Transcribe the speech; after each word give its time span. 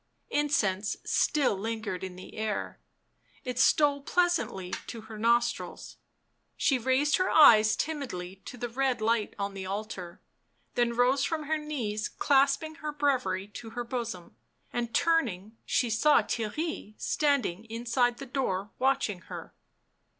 Incense 0.31 0.97
still 1.05 1.55
lingered 1.55 2.03
in 2.03 2.15
the 2.15 2.33
air; 2.35 2.79
it 3.43 3.59
stole 3.59 4.01
pleasantly 4.01 4.71
to 4.87 5.01
her 5.01 5.19
nostrils; 5.19 5.97
she 6.57 6.79
raised 6.79 7.17
her 7.17 7.29
eyes 7.29 7.75
timidly 7.75 8.37
to 8.37 8.57
the 8.57 8.67
red 8.67 8.99
light 8.99 9.35
on 9.37 9.53
the 9.53 9.67
altar, 9.67 10.19
then 10.73 10.95
rose 10.95 11.23
from 11.23 11.43
her 11.43 11.59
knees 11.59 12.09
clasping 12.09 12.73
her 12.81 12.91
breviary 12.91 13.47
to 13.47 13.69
her 13.77 13.83
bosom, 13.83 14.35
and 14.73 14.95
turning 14.95 15.55
she 15.67 15.87
saw 15.87 16.23
Theirry 16.23 16.95
standing 16.99 17.65
inside 17.65 18.17
the 18.17 18.25
door 18.25 18.71
watching 18.79 19.19
her. 19.29 19.53